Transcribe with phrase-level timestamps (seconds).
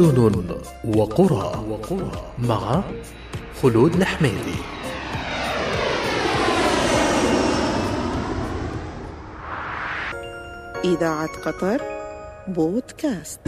[0.00, 1.64] مدن وقرى
[2.38, 2.82] مع
[3.62, 4.58] خلود الحميدي
[10.84, 11.82] إذاعة قطر
[12.48, 13.40] بودكاست.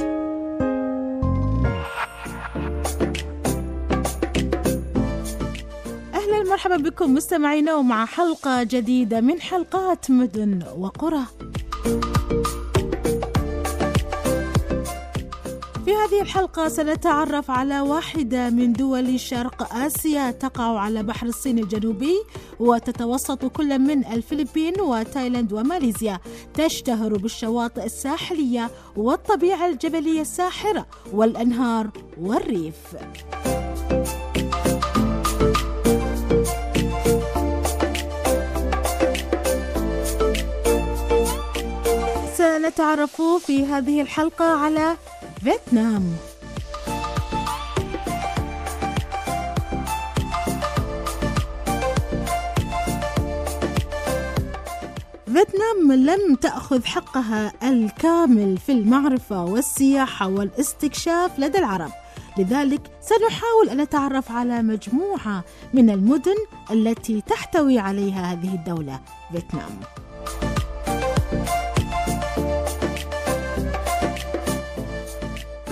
[6.14, 11.22] أهلا مرحبا بكم مستمعينا ومع حلقة جديدة من حلقات مدن وقرى.
[16.12, 22.14] هذه الحلقة سنتعرف على واحدة من دول شرق آسيا تقع على بحر الصين الجنوبي
[22.60, 26.20] وتتوسط كل من الفلبين وتايلاند وماليزيا.
[26.54, 32.76] تشتهر بالشواطئ الساحلية والطبيعة الجبلية الساحرة والأنهار والريف.
[42.36, 44.96] سنتعرف في هذه الحلقة على
[45.44, 46.16] فيتنام.
[55.26, 61.90] فيتنام لم تأخذ حقها الكامل في المعرفة والسياحة والاستكشاف لدى العرب.
[62.38, 66.36] لذلك سنحاول أن نتعرف على مجموعة من المدن
[66.70, 69.00] التي تحتوي عليها هذه الدولة
[69.32, 69.80] فيتنام.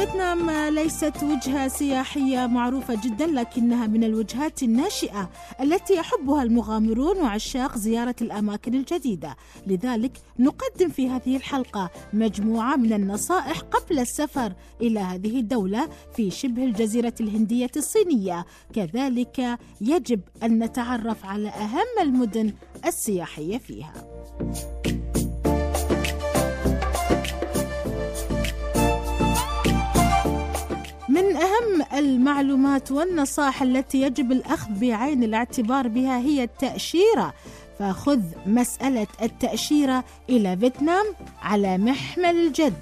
[0.01, 8.15] فيتنام ليست وجهة سياحية معروفة جدا لكنها من الوجهات الناشئة التي يحبها المغامرون وعشاق زيارة
[8.23, 9.37] الأماكن الجديدة.
[9.67, 16.65] لذلك نقدم في هذه الحلقة مجموعة من النصائح قبل السفر إلى هذه الدولة في شبه
[16.65, 18.47] الجزيرة الهندية الصينية.
[18.75, 22.53] كذلك يجب أن نتعرف على أهم المدن
[22.87, 23.93] السياحية فيها.
[31.11, 37.35] من أهم المعلومات والنصائح التي يجب الأخذ بعين الاعتبار بها هي التأشيرة.
[37.79, 41.07] فخذ مسألة التأشيرة إلى فيتنام
[41.43, 42.75] على محمل الجد.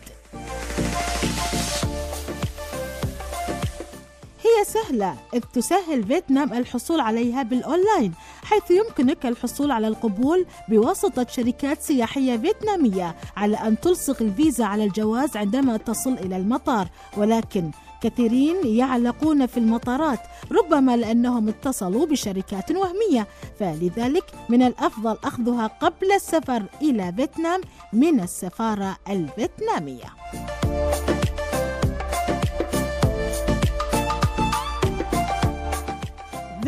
[4.45, 8.13] هي سهلة إذ تسهل فيتنام الحصول عليها بالأونلاين
[8.45, 15.37] حيث يمكنك الحصول على القبول بواسطة شركات سياحية فيتنامية على أن تلصق الفيزا على الجواز
[15.37, 16.89] عندما تصل إلى المطار.
[17.17, 17.71] ولكن
[18.03, 20.21] كثيرين يعلقون في المطارات
[20.53, 23.27] ربما لأنهم اتصلوا بشركات وهمية.
[23.59, 27.61] فلذلك من الأفضل أخذها قبل السفر إلى فيتنام
[27.93, 30.07] من السفارة الفيتنامية.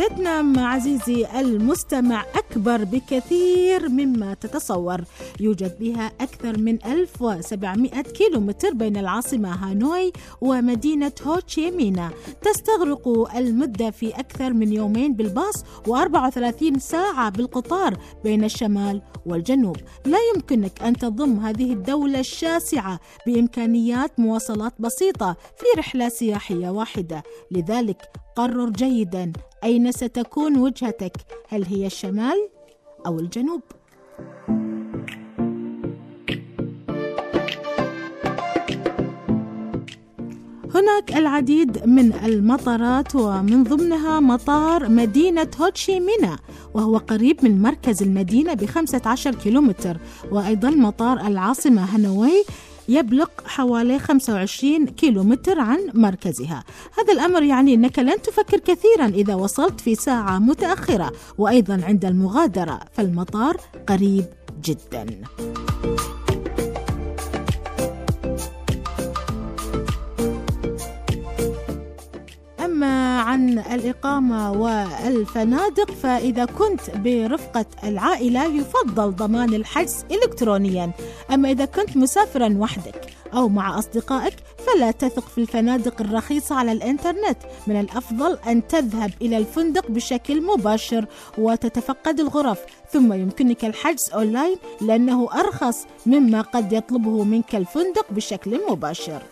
[0.01, 5.01] فيتنام عزيزي المستمع أكبر بكثير مما تتصور.
[5.41, 12.11] يوجد بها أكثر من 1700 كيلومتر بين العاصمة هانوي ومدينة هوتشي مينا.
[12.43, 19.77] تستغرق المدة في أكثر من يومين بالباص و34 ساعة بالقطار بين الشمال والجنوب.
[20.05, 27.23] لا يمكنك أن تضم هذه الدولة الشاسعة بإمكانيات مواصلات بسيطة في رحلة سياحية واحدة.
[27.51, 28.03] لذلك
[28.37, 29.33] قرر جيدا
[29.65, 31.13] أين ستكون وجهتك؟
[31.49, 32.49] هل هي الشمال
[33.07, 33.61] أو الجنوب؟
[40.75, 46.39] هناك العديد من المطارات ومن ضمنها مطار مدينة هوتشي مينا
[46.75, 49.97] وهو قريب من مركز المدينة ب 15 كيلومتر
[50.31, 52.45] وأيضا مطار العاصمة هانوي.
[52.91, 56.65] يبلغ حوالي 25 كيلومتر عن مركزها.
[56.99, 62.81] هذا الأمر يعني أنك لن تفكر كثيرا إذا وصلت في ساعة متأخرة وأيضا عند المغادرة
[62.93, 63.57] فالمطار
[63.89, 64.25] قريب
[64.65, 65.07] جدا.
[72.81, 80.91] أما عن الإقامة والفنادق فإذا كنت برفقة العائلة يفضل ضمان الحجز إلكترونيا.
[81.31, 84.35] أما إذا كنت مسافرا وحدك أو مع أصدقائك
[84.67, 87.39] فلا تثق في الفنادق الرخيصة على الإنترنت.
[87.67, 91.07] من الأفضل أن تذهب إلى الفندق بشكل مباشر
[91.39, 92.59] وتتفقد الغرف.
[92.93, 99.23] ثم يمكنك الحجز أونلاين لأنه أرخص مما قد يطلبه منك الفندق بشكل مباشر.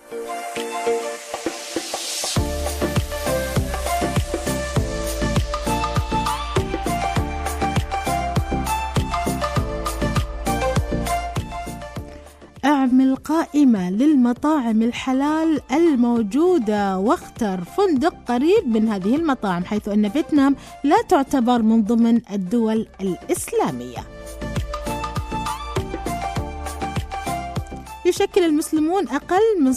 [12.99, 16.99] اعمل قائمة للمطاعم الحلال الموجودة.
[16.99, 23.99] واختر فندق قريب من هذه المطاعم حيث أن فيتنام لا تعتبر من ضمن الدول الإسلامية.
[28.07, 29.73] يشكل المسلمون أقل من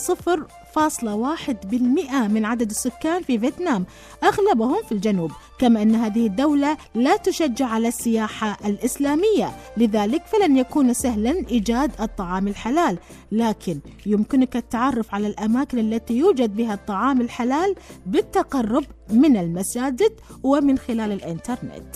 [0.77, 3.85] 0.0 من عدد السكان في فيتنام
[4.23, 10.93] أغلبهم في الجنوب كما أن هذه الدولة لا تشجع على السياحة الإسلامية لذلك فلن يكون
[10.93, 12.97] سهلا إيجاد الطعام الحلال.
[13.31, 17.75] لكن يمكنك التعرف على الأماكن التي يوجد بها الطعام الحلال
[18.05, 20.11] بالتقرب من المساجد
[20.43, 21.95] ومن خلال الإنترنت.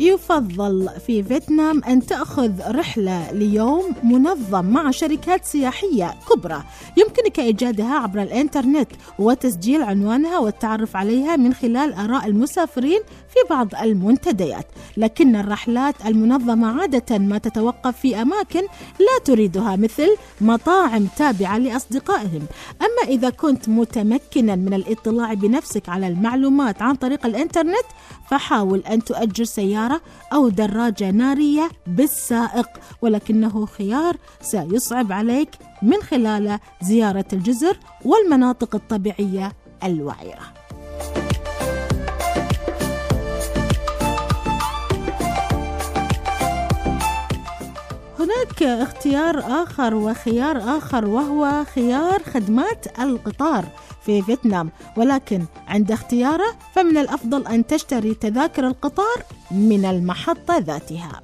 [0.00, 6.62] يفضل في فيتنام أن تأخذ رحلة ليوم منظم مع شركات سياحية كبرى.
[6.96, 13.00] يمكنك إيجادها عبر الإنترنت وتسجيل عنوانها والتعرف عليها من خلال آراء المسافرين
[13.32, 18.60] في بعض المنتديات لكن الرحلات المنظمة عادة ما تتوقف في أماكن
[18.98, 22.46] لا تريدها مثل مطاعم تابعة لأصدقائهم
[22.80, 27.86] أما إذا كنت متمكنا من الإطلاع بنفسك على المعلومات عن طريق الإنترنت
[28.30, 30.00] فحاول أن تؤجر سيارة
[30.32, 32.68] أو دراجة نارية بالسائق
[33.02, 35.48] ولكنه خيار سيصعب عليك
[35.82, 39.52] من خلال زيارة الجزر والمناطق الطبيعية
[39.84, 40.61] الوعرة.
[48.42, 53.64] هناك اختيار آخر وخيار آخر وهو خيار خدمات القطار
[54.04, 54.70] في فيتنام.
[54.96, 61.22] ولكن عند اختياره فمن الأفضل أن تشتري تذاكر القطار من المحطة ذاتها.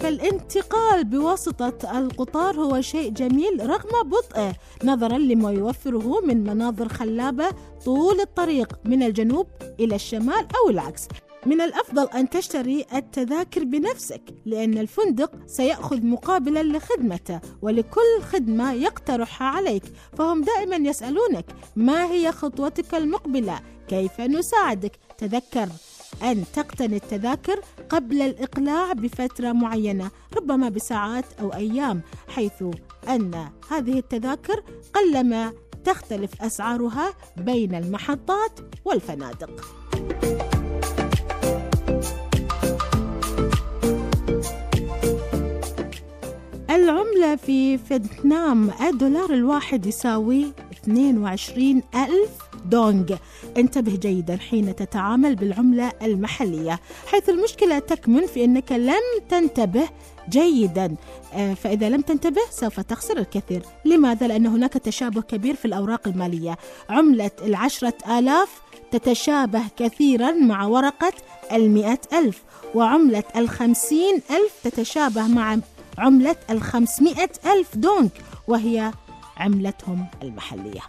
[0.00, 4.52] فالانتقال بواسطة القطار هو شيء جميل رغم بطئه
[4.84, 7.48] نظرا لما يوفره من مناظر خلابة
[7.84, 9.46] طول الطريق من الجنوب
[9.80, 11.08] إلى الشمال أو العكس.
[11.46, 19.82] من الأفضل أن تشتري التذاكر بنفسك لأن الفندق سيأخذ مقابلا لخدمته ولكل خدمة يقترحها عليك.
[20.18, 21.44] فهم دائما يسألونك
[21.76, 25.68] ما هي خطوتك المقبلة؟ كيف نساعدك؟ تذكر
[26.22, 32.64] أن تقتني التذاكر قبل الإقلاع بفترة معينة ربما بساعات أو أيام حيث
[33.08, 34.62] أن هذه التذاكر
[34.94, 35.52] قلما
[35.84, 39.64] تختلف أسعارها بين المحطات والفنادق.
[46.72, 52.30] العملة في فيتنام الدولار الواحد يساوي 22 ألف
[52.64, 53.16] دونغ
[53.56, 59.88] انتبه جيدا حين تتعامل بالعملة المحلية حيث المشكلة تكمن في أنك لم تنتبه
[60.28, 60.94] جيدا.
[61.34, 63.62] آه، فإذا لم تنتبه سوف تخسر الكثير.
[63.84, 66.58] لماذا؟ لأن هناك تشابه كبير في الأوراق المالية.
[66.90, 71.12] عملة العشرة آلاف تتشابه كثيرا مع ورقة
[71.52, 72.42] المئة ألف
[72.74, 75.54] وعملة الخمسين ألف تتشابه مع
[75.98, 78.12] عملة الخمسمائة ألف دونك
[78.48, 78.92] وهي
[79.36, 80.80] عملتهم المحلية.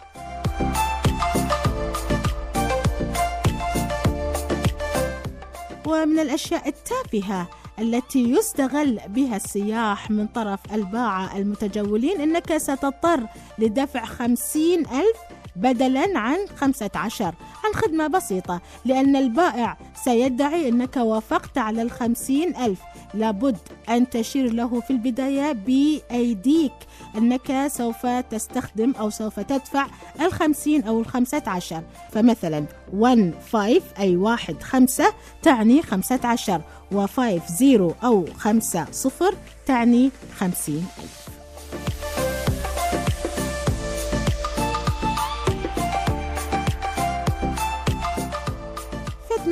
[5.86, 7.48] ومن الأشياء التافهة
[7.78, 13.20] التي يستغل بها السياح من طرف الباعة المتجولين أنك ستضطر
[13.58, 15.16] لدفع خمسين ألف
[15.56, 17.34] بدلا عن خمسة عشر.
[17.64, 22.80] عن خدمة بسيطة لأن البائع سيدعي أنك وافقت على الخمسين ألف.
[23.14, 23.58] لابد
[23.88, 26.72] أن تشير له في البداية بأيديك
[27.16, 29.86] أنك سوف تستخدم أو سوف تدفع
[30.20, 31.82] الخمسين أو الخمسة عشر.
[32.12, 36.60] فمثلا 1 5 أي واحد خمسة تعني خمسة عشر.
[36.92, 39.34] و 5 0 أو خمسة صفر
[39.66, 41.23] تعني خمسين ألف.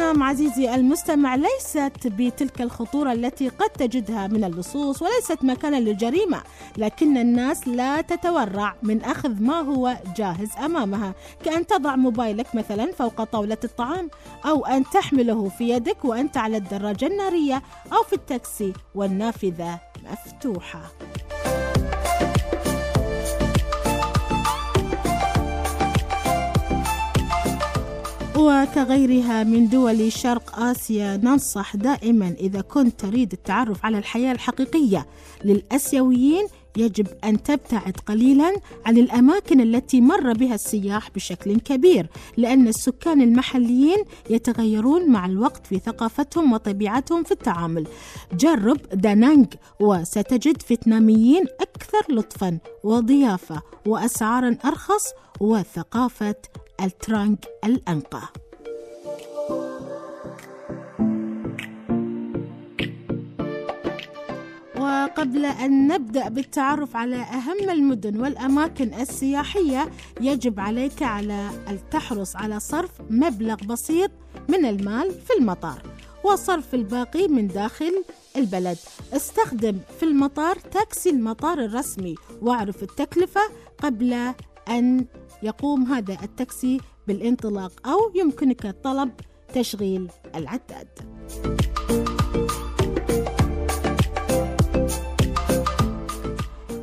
[0.02, 6.42] نعم عزيزي المستمع ليست بتلك الخطورة التي قد تجدها من اللصوص وليست مكانا للجريمة
[6.76, 11.14] لكن الناس لا تتورع من أخذ ما هو جاهز أمامها.
[11.44, 14.10] كأن تضع موبايلك مثلا فوق طاولة الطعام
[14.44, 19.78] أو أن تحمله في يدك وأنت على الدراجة النارية أو في التاكسي والنافذة
[20.12, 20.82] مفتوحة.
[28.42, 35.06] وكغيرها من دول شرق آسيا ننصح دائما إذا كنت تريد التعرف على الحياة الحقيقية
[35.44, 36.46] للأسيويين
[36.76, 38.56] يجب أن تبتعد قليلا
[38.86, 42.06] عن الأماكن التي مر بها السياح بشكل كبير
[42.36, 47.86] لأن السكان المحليين يتغيرون مع الوقت في ثقافتهم وطبيعتهم في التعامل.
[48.32, 49.46] جرب دانانغ
[49.80, 55.04] وستجد فيتناميين أكثر لطفا وضيافة وأسعارا أرخص
[55.40, 56.34] وثقافة
[56.82, 58.22] الترانك الأنقى.
[64.76, 72.60] وقبل أن نبدأ بالتعرف على أهم المدن والأماكن السياحية يجب عليك على أن تحرص على
[72.60, 74.10] صرف مبلغ بسيط
[74.48, 75.82] من المال في المطار
[76.24, 78.04] وصرف الباقي من داخل
[78.36, 78.78] البلد.
[79.12, 83.40] استخدم في المطار تاكسي المطار الرسمي واعرف التكلفة
[83.82, 84.32] قبل
[84.68, 85.06] أن
[85.42, 89.10] يقوم هذا التاكسي بالانطلاق أو يمكنك طلب
[89.54, 90.88] تشغيل العداد.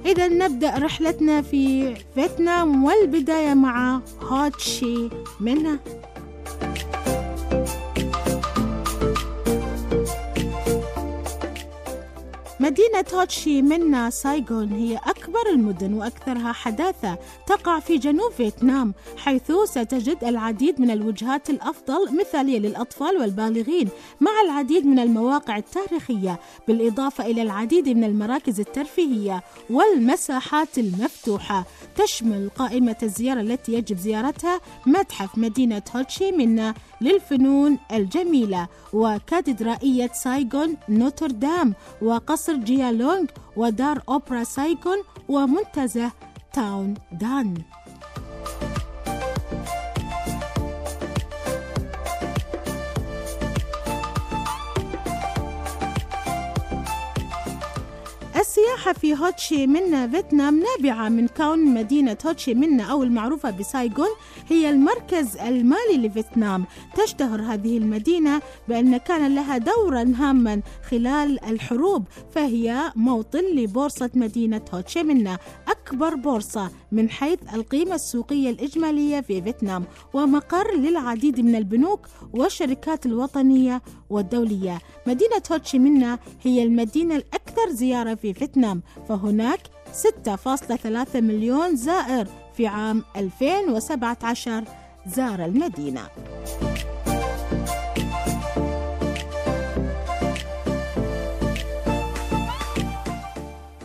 [0.05, 5.09] إذا نبدأ رحلتنا في فيتنام والبداية مع هوتشي
[5.39, 5.79] منها
[12.59, 15.19] مدينة هوتشي منا سايغون هي أكبر
[15.53, 17.17] المدن وأكثرها حداثة
[17.48, 23.89] تقع في جنوب فيتنام حيث ستجد العديد من الوجهات الأفضل مثالية للأطفال والبالغين
[24.21, 31.65] مع العديد من المواقع التاريخية بالإضافة إلى العديد من المراكز الترفيهية والمساحات المفتوحة.
[31.95, 41.74] تشمل قائمة الزيارة التي يجب زيارتها متحف مدينة هوتشي منا للفنون الجميلة وكاتدرائية سايغون نوتردام
[42.01, 44.98] وقصر جيالونغ ودار أوبرا سايغون
[45.29, 46.12] ومنتزه
[46.53, 47.57] تاون دان
[58.70, 64.10] السياحة في هوتشي منا فيتنام نابعة من كون مدينة هوتشي منا أو المعروفة بسايغون
[64.50, 66.66] هي المركز المالي لفيتنام.
[66.96, 72.04] تشتهر هذه المدينة بأن كان لها دورا هاما خلال الحروب
[72.36, 79.84] فهي موطن لبورصة مدينة هوتشي منا أكبر بورصة من حيث القيمة السوقية الإجمالية في فيتنام
[80.14, 84.80] ومقر للعديد من البنوك والشركات الوطنية والدولية.
[85.08, 88.59] مدينة هوتشي منا هي المدينة الأكثر زيارة في فيتنام.
[89.10, 89.60] فهناك
[90.25, 94.63] 6.3 مليون زائر في عام 2017
[95.08, 96.01] زار المدينة.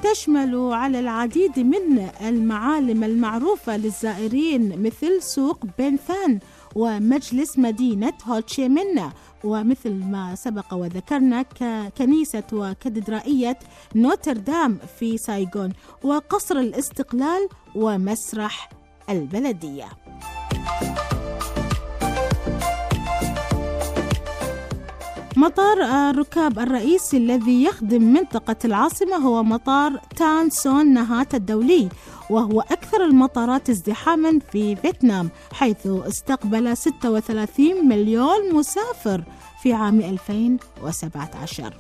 [0.02, 6.38] تشمل على العديد من المعالم المعروفة للزائرين مثل سوق بنثان
[6.74, 9.12] ومجلس مدينة هوتشي منا
[9.44, 11.42] ومثل ما سبق وذكرنا
[11.98, 13.58] كنيسة وكاتدرائية
[13.94, 15.72] نوتردام في سايغون
[16.02, 18.68] وقصر الاستقلال ومسرح
[19.10, 19.88] البلدية.
[25.36, 31.88] مطار الركاب الرئيسي الذي يخدم منطقة العاصمة هو مطار تان سون نهات الدولي.
[32.30, 39.24] وهو أكثر المطارات ازدحاما في فيتنام حيث استقبل 36 مليون مسافر
[39.62, 41.74] في عام 2017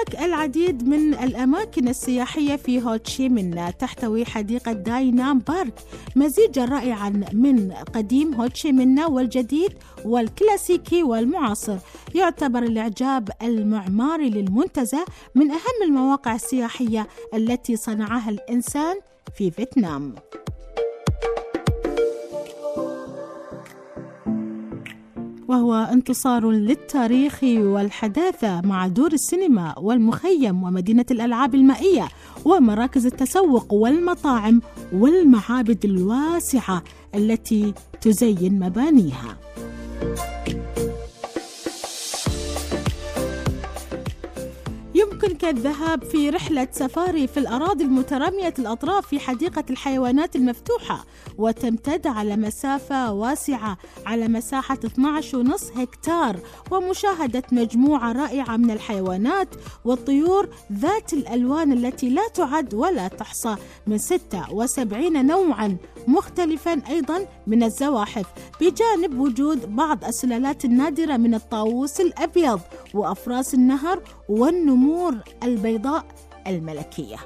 [0.00, 5.74] هناك العديد من الأماكن السياحية في هوتشي منا تحتوي حديقة داينام بارك
[6.16, 9.72] مزيجا رائعا من قديم هوتشي منا والجديد
[10.04, 11.76] والكلاسيكي والمعاصر.
[12.14, 15.04] يعتبر الإعجاب المعماري للمنتزه
[15.34, 18.96] من أهم المواقع السياحية التي صنعها الإنسان
[19.34, 20.14] في فيتنام.
[25.50, 32.08] وهو انتصار للتاريخ والحداثة مع دور السينما والمخيم ومدينة الألعاب المائية
[32.44, 36.82] ومراكز التسوق والمطاعم والمعابد الواسعة
[37.14, 39.36] التي تزين مبانيها.
[45.24, 51.04] يمكنك الذهاب في رحلة سفاري في الأراضي المترامية الأطراف في حديقة الحيوانات المفتوحة
[51.38, 56.36] وتمتد على مسافة واسعة على مساحة 12.5 هكتار
[56.70, 59.48] ومشاهدة مجموعة رائعة من الحيوانات
[59.84, 65.76] والطيور ذات الألوان التي لا تعد ولا تحصى من 76 نوعا
[66.08, 68.26] مختلفا أيضا من الزواحف
[68.60, 72.60] بجانب وجود بعض السلالات النادرة من الطاووس الأبيض
[72.94, 75.09] وأفراس النهر والنمور
[75.42, 76.04] البيضاء
[76.46, 77.16] الملكية.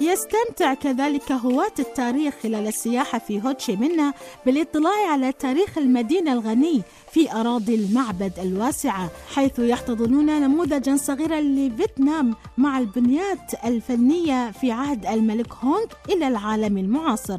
[0.00, 4.12] يستمتع كذلك هواة التاريخ خلال السياحة في هوتشي منا
[4.46, 6.82] بالإطلاع على تاريخ المدينة الغني
[7.12, 15.52] في أراضي المعبد الواسعة حيث يحتضنون نموذجا صغيرا لفيتنام مع البنيات الفنية في عهد الملك
[15.54, 17.38] هونغ إلى العالم المعاصر.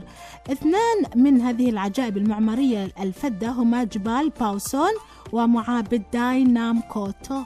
[0.51, 4.91] اثنان من هذه العجائب المعمارية الفذة هما جبال باو سون
[5.31, 7.41] ومعابد داي نام كوتو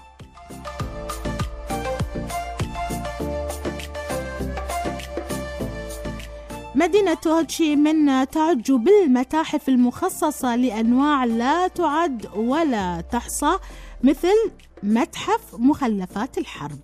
[6.79, 13.57] مدينة هو تشي منه تعج بالمتاحف المخصصة لأنواع لا تعد ولا تحصى
[14.03, 14.51] مثل
[14.83, 16.79] متحف مخلفات الحرب.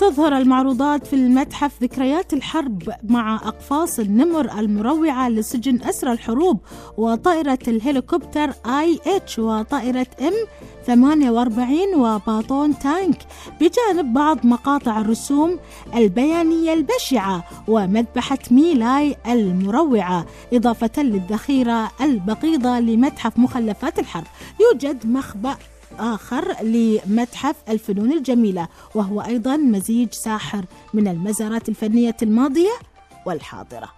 [0.00, 6.60] تظهر المعروضات في المتحف ذكريات الحرب مع أقفاص النمر المروعة لسجن أسرى الحروب
[6.96, 10.32] وطائرة الهليكوبتر آي إتش وطائرة إم
[10.86, 13.18] 48 وباتون tank
[13.60, 15.58] بجانب بعض مقاطع الرسوم
[15.94, 24.26] البيانية البشعة ومذبحة ميلاي المروعة إضافة للذخيرة البغيضة لمتحف مخلفات الحرب.
[24.60, 25.56] يوجد مخبأ.
[25.98, 32.72] آخر لمتحف الفنون الجميلة وهو أيضا مزيج ساحر من المزارات الفنية الماضية
[33.26, 33.88] والحاضرة.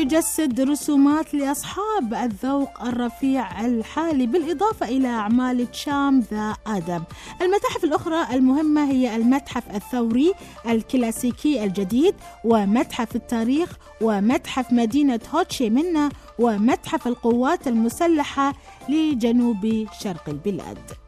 [0.00, 7.02] يجسد رسومات لأصحاب الذوق الرفيع الحالي بالإضافة إلى أعمال تشام ذا آدم.
[7.42, 10.32] المتاحف الأخرى المهمة هي المتحف الثوري
[10.68, 12.14] الكلاسيكي الجديد
[12.44, 18.54] ومتحف التاريخ ومتحف مدينة هوتشي منا ومتحف القوات المسلحة
[18.88, 20.99] لجنوب شرق البلاد.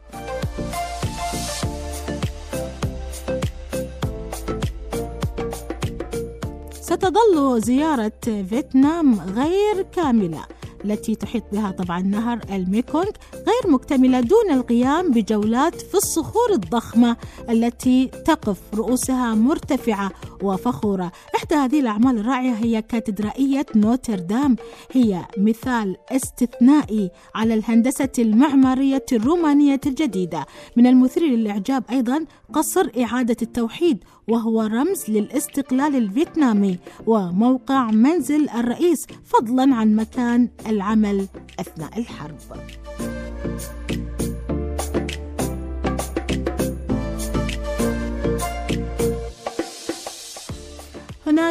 [6.93, 10.45] ستظل زيارة فيتنام غير كاملة
[10.85, 17.17] التي تحيط بها طبعا نهر الميكونغ غير مكتملة دون القيام بجولات في الصخور الضخمة
[17.51, 20.11] التي تقف رؤوسها مرتفعة
[20.43, 21.13] وفخورة.
[21.37, 24.57] إحدى هذه الأعمال الرائعة هي كاتدرائية نوتردام
[24.93, 30.47] هي مثال استثنائي على الهندسة المعمارية الرومانية الجديدة.
[30.77, 39.75] من المثير للإعجاب أيضا قصر إعادة التوحيد وهو رمز للاستقلال الفيتنامي وموقع منزل الرئيس فضلا
[39.75, 41.27] عن مكان العمل
[41.61, 42.37] أثناء الحرب.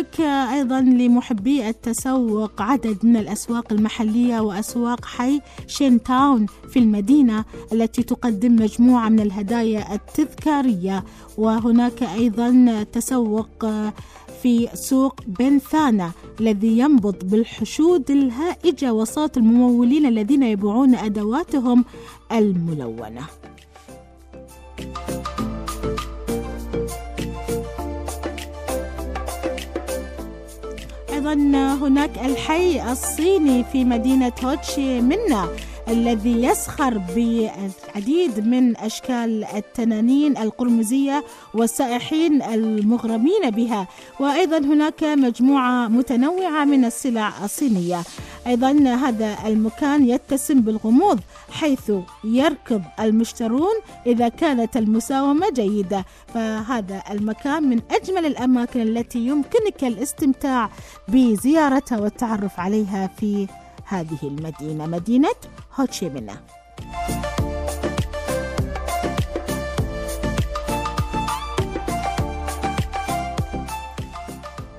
[0.02, 0.22] هناك
[0.54, 8.56] أيضا لمحبي التسوق عدد من الأسواق المحلية وأسواق حي شين تاون في المدينة التي تقدم
[8.56, 11.04] مجموعة من الهدايا التذكارية
[11.38, 13.66] وهناك أيضا تسوق
[14.42, 21.86] في سوق بنثانا الذي ينبض بالحشود الهائجة وصوت الممولين الذين يبيعون أدواتهم
[22.32, 23.24] الملونة.
[31.22, 31.34] أيضا
[31.74, 35.48] هناك الحي الصيني في مدينة هوتشي منا.
[35.90, 43.88] الذي يسخر بالعديد من أشكال التنانين القرمزية والسائحين المغرمين بها.
[44.20, 48.02] وأيضا هناك مجموعة متنوعة من السلع الصينية.
[48.48, 51.20] أيضا هذا المكان يتسم بالغموض
[51.52, 51.92] حيث
[52.24, 53.74] يركض المشترون
[54.06, 56.06] إذا كانت المساومة جيدة.
[56.34, 60.70] فهذا المكان من أجمل الأماكن التي يمكنك الاستمتاع
[61.08, 63.48] بزيارتها والتعرف عليها في
[63.94, 65.36] هذه المدينة مدينة
[65.80, 66.36] هوتشيمينا.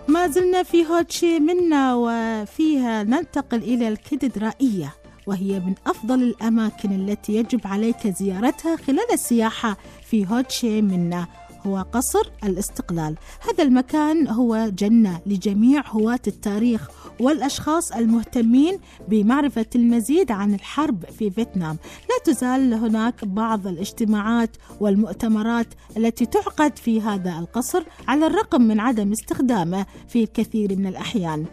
[0.09, 4.95] ما زلنا في هوتشي منا وفيها ننتقل إلى الكاتدرائية
[5.27, 9.77] وهي من أفضل الأماكن التي يجب عليك زيارتها خلال السياحة
[10.11, 11.27] في هوتشي منا
[11.67, 13.17] هو قصر الاستقلال.
[13.51, 16.89] هذا المكان هو جنة لجميع هواة التاريخ
[17.21, 21.77] والأشخاص المهتمين بمعرفة المزيد عن الحرب في فيتنام.
[22.11, 29.13] لا تزال هناك بعض الاجتماعات والمؤتمرات التي تعقد في هذا القصر على الرغم من عدم
[29.13, 31.45] استخدامه في الكثير من الأحيان.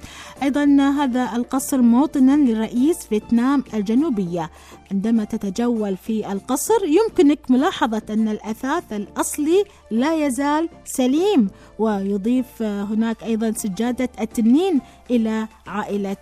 [0.43, 0.65] أيضا
[0.98, 4.50] هذا القصر موطنا لرئيس فيتنام الجنوبية.
[4.91, 11.49] عندما تتجول في القصر يمكنك ملاحظة أن الأثاث الأصلي لا يزال سليم
[11.80, 16.17] ويضيف هناك أيضا سجادة التنين إلى عائلة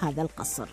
[0.00, 0.68] هذا القصر.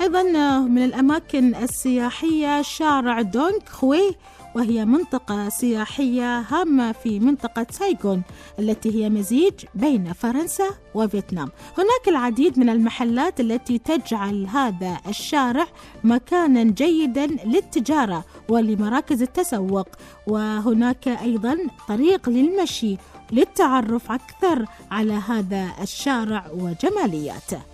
[0.00, 0.22] أيضا
[0.68, 4.16] من الأماكن السياحية شارع دونغ خوي
[4.54, 8.22] وهي منطقة سياحية هامة في منطقة سايغون
[8.58, 11.48] التي هي مزيج بين فرنسا وفيتنام.
[11.78, 15.66] هناك العديد من المحلات التي تجعل هذا الشارع
[16.04, 19.88] مكانا جيدا للتجارة ولمراكز التسوق
[20.26, 22.96] وهناك أيضا طريق للمشي
[23.32, 27.71] للتعرف أكثر على هذا الشارع وجمالياته.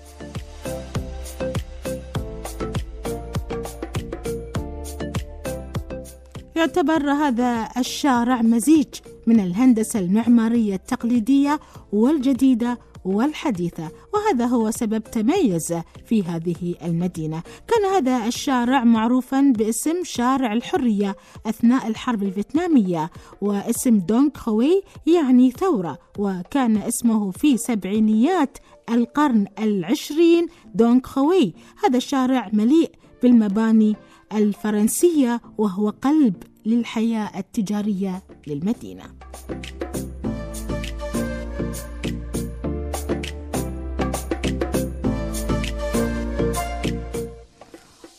[6.59, 8.87] يعتبر هذا الشارع مزيج
[9.27, 11.61] من الهندسة المعمارية التقليدية
[11.93, 15.75] والجديدة والحديثة وهذا هو سبب تميز
[16.07, 17.43] في هذه المدينة.
[17.69, 21.17] كان هذا الشارع معروفا باسم شارع الحرية
[21.47, 28.59] أثناء الحرب الفيتنامية واسم دونغ خوي يعني ثورة وكان اسمه في سبعينيات
[28.91, 31.55] القرن العشرين دونغ خوي.
[31.85, 32.91] هذا الشارع مليء
[33.23, 33.97] بالمباني
[34.33, 36.35] الفرنسية وهو قلب
[36.67, 39.05] للحياة التجارية للمدينة.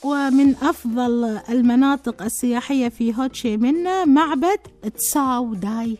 [0.03, 4.59] ومن أفضل المناطق السياحية في هوتشي منا معبد
[4.97, 5.97] تساو داي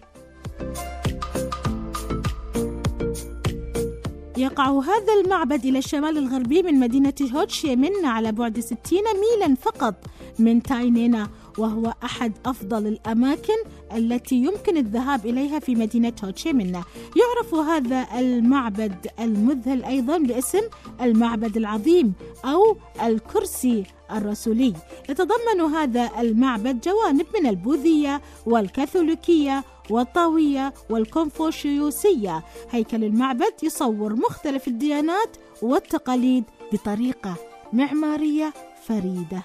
[4.39, 9.95] يقع هذا المعبد إلى الشمال الغربي من مدينة هوتشي منا على بعد 60 ميلا فقط
[10.39, 13.53] من تاينينا وهو أحد أفضل الأماكن
[13.95, 16.83] التي يمكن الذهاب إليها في مدينة هوتشيمنا
[17.15, 20.61] يعرف هذا المعبد المذهل أيضا باسم
[21.01, 22.13] المعبد العظيم
[22.45, 24.73] أو الكرسي الرسولي.
[25.09, 32.43] يتضمن هذا المعبد جوانب من البوذية والكاثوليكية والطاوية والكونفوشيوسية.
[32.71, 37.35] هيكل المعبد يصور مختلف الديانات والتقاليد بطريقة
[37.73, 38.53] معمارية
[38.87, 39.43] فريدة.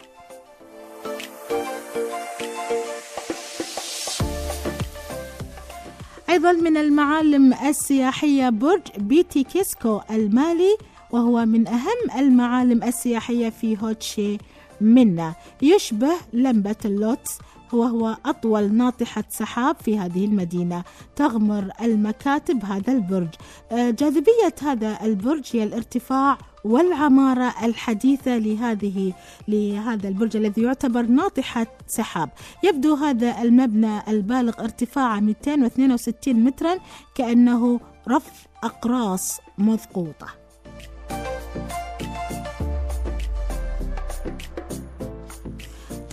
[6.30, 10.76] أيضا من المعالم السياحية برج بيتي كيسكو المالي
[11.10, 14.38] وهو من أهم المعالم السياحية في هوتشي
[14.80, 15.34] منا.
[15.62, 17.38] يشبه لمبة اللوتس
[17.72, 20.84] وهو أطول ناطحة سحاب في هذه المدينة
[21.16, 23.28] تغمر المكاتب هذا البرج.
[23.72, 29.12] آه، جاذبية هذا البرج هي الارتفاع والعمارة الحديثة لهذه
[29.48, 32.30] لهذا البرج الذي يعتبر ناطحة سحاب.
[32.62, 36.78] يبدو هذا المبنى البالغ ارتفاعه 262 مترا
[37.14, 40.43] كأنه رف أقراص مضغوطة.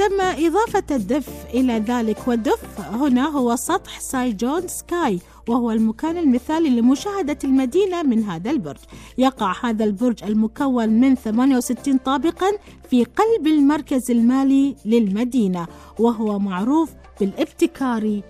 [0.01, 6.69] تم إضافة الدف إلى ذلك والدف هنا هو سطح ساي جون سكاي وهو المكان المثالي
[6.69, 8.77] لمشاهدة المدينة من هذا البرج.
[9.17, 12.51] يقع هذا البرج المكون من 68 طابقا
[12.89, 15.67] في قلب المركز المالي للمدينة
[15.99, 18.21] وهو معروف بالابتكار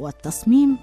[0.00, 0.76] والتصميم.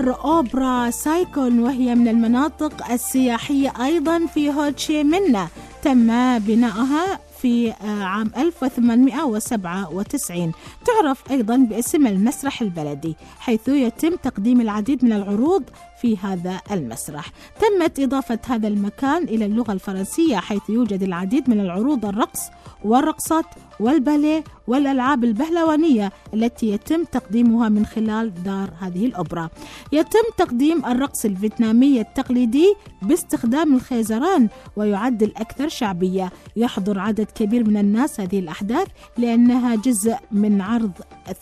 [0.00, 5.48] دار أوبرا سايكون وهي من المناطق السياحية أيضا في هوتشي منا
[5.82, 10.52] تم بناؤها في آه، عام 1897
[10.86, 15.62] تعرف أيضا باسم المسرح البلدي حيث يتم تقديم العديد من العروض
[16.00, 17.32] في هذا المسرح.
[17.60, 22.40] تمت إضافة هذا المكان إلى اللغة الفرنسية حيث يوجد العديد من العروض الرقص
[22.84, 23.44] والرقصات
[23.80, 29.48] والباليه والألعاب البهلوانية التي يتم تقديمها من خلال دار هذه الأوبرا.
[29.92, 36.32] يتم تقديم الرقص الفيتنامي التقليدي باستخدام الخيزران ويعد الأكثر شعبية.
[36.56, 38.88] يحضر عدد كبير من الناس هذه الأحداث
[39.18, 40.92] لأنها جزء من عرض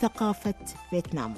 [0.01, 0.55] ثقافة
[0.89, 1.33] فيتنام.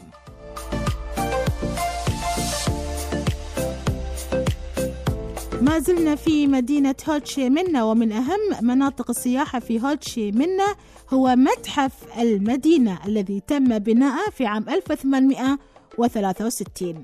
[5.61, 10.75] ما زلنا في مدينة هوتشي منا ومن أهم مناطق السياحة في هوتشي منا
[11.09, 17.03] هو متحف المدينة الذي تم بناءه في عام 1863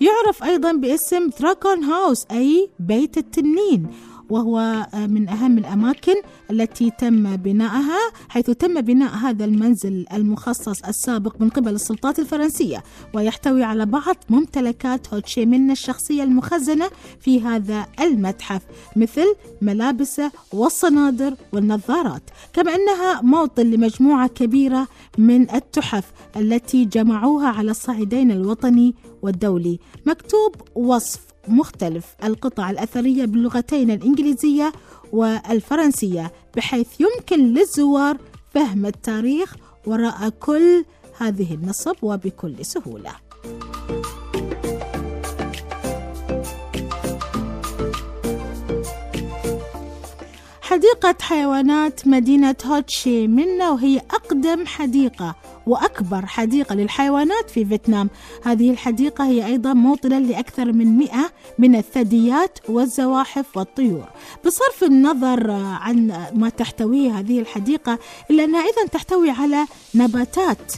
[0.00, 3.86] يعرف أيضا باسم تراكون هاوس أي بيت التنين.
[4.30, 4.58] وهو
[4.94, 6.14] آه، من أهم الأماكن
[6.50, 12.82] التي تم بناءها حيث تم بناء هذا المنزل المخصص السابق من قبل السلطات الفرنسية
[13.14, 16.90] ويحتوي على بعض ممتلكات هوتشيمين الشخصية المخزنة
[17.20, 18.62] في هذا المتحف
[18.96, 22.22] مثل ملابسه والصنادر والنظارات.
[22.52, 24.88] كما أنها موطن لمجموعة كبيرة
[25.18, 29.78] من التحف التي جمعوها على الصعيدين الوطني والدولي.
[30.06, 34.72] مكتوب وصف مختلف القطع الأثرية باللغتين الإنجليزية
[35.12, 38.16] والفرنسية بحيث يمكن للزوار
[38.54, 40.84] فهم التاريخ وراء كل
[41.18, 43.12] هذه النصب وبكل سهولة.
[50.62, 55.34] حديقة حيوانات مدينة هوتشي منا وهي أقدم حديقة
[55.70, 58.10] وأكبر حديقة للحيوانات في فيتنام.
[58.44, 61.10] هذه الحديقة هي أيضا موطنا لأكثر من 100
[61.58, 64.08] من الثدييات والزواحف والطيور.
[64.46, 67.98] بصرف النظر عن ما تحتويه هذه الحديقة
[68.30, 70.72] إلا أنها أيضا تحتوي على نباتات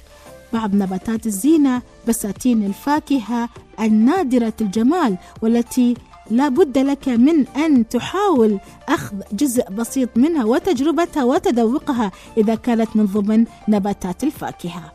[0.52, 3.48] بعض نباتات الزينة بساتين الفاكهة
[3.80, 5.94] النادرة الجمال والتي
[6.32, 13.06] لا بد لك من أن تحاول أخذ جزء بسيط منها وتجربتها وتذوقها إذا كانت من
[13.06, 14.92] ضمن نباتات الفاكهة.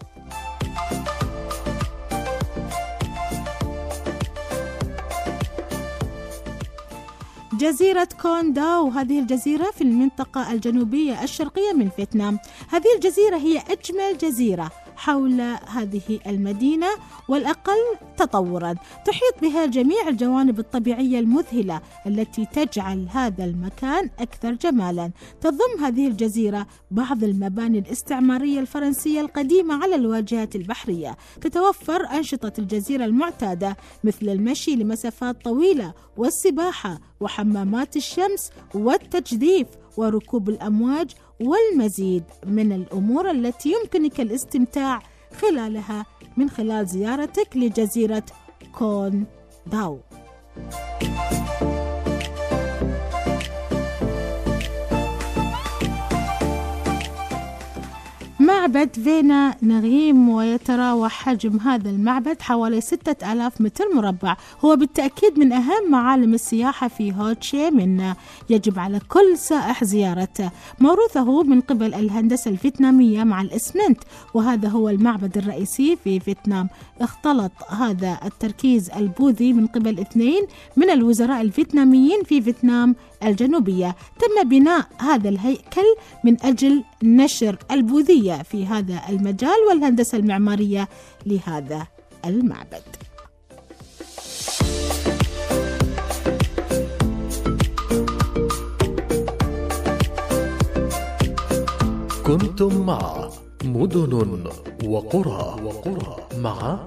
[7.54, 12.40] جزيرة كونداو هذه الجزيرة في المنطقة الجنوبية الشرقية من فيتنام.
[12.70, 14.72] هذه الجزيرة هي أجمل جزيرة.
[14.98, 16.88] حول هذه المدينة
[17.28, 17.78] والأقل
[18.18, 18.76] تطورا.
[19.06, 25.12] تحيط بها جميع الجوانب الطبيعية المذهلة التي تجعل هذا المكان أكثر جمالا.
[25.42, 31.18] تضم هذه الجزيرة بعض المباني الاستعمارية الفرنسية القديمة على الواجهة البحرية.
[31.42, 42.24] تتوفر أنشطة الجزيرة المعتادة مثل المشي لمسافات طويلة والسباحة وحمامات الشمس والتجديف وركوب الأمواج والمزيد
[42.46, 45.02] من الأمور التي يمكنك الاستمتاع
[45.42, 46.06] خلالها
[46.38, 48.24] من خلال زيارتك لجزيرة
[48.78, 49.26] كون
[49.68, 50.00] داو.
[58.40, 64.36] معبد فينا نغيم ويتراوح حجم هذا المعبد حوالي ستة ألاف متر مربع.
[64.66, 68.14] هو بالتأكيد من أهم معالم السياحة في هوتشي من.
[68.50, 70.52] يجب على كل سائح زيارته.
[70.80, 73.98] موروثه من قبل الهندسة الفيتنامية مع الإسمنت
[74.34, 76.70] وهذا هو المعبد الرئيسي في فيتنام.
[77.02, 80.44] اختلط هذا التركيز البوذي من قبل اثنين
[80.76, 88.66] من الوزراء الفيتناميين في فيتنام الجنوبية تم بناء هذا الهيكل من أجل نشر البوذية في
[88.66, 90.90] هذا المجال والهندسة المعمارية
[91.26, 91.88] لهذا
[92.26, 92.84] المعبد.
[102.26, 103.30] كنتم مع
[103.64, 104.44] مدن
[104.86, 106.80] وقرى وقرى مع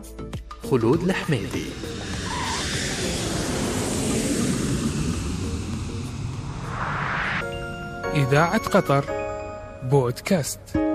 [0.71, 1.90] خلود الحميدي.
[8.15, 9.05] إذاعة قطر
[9.91, 10.90] بودكاست.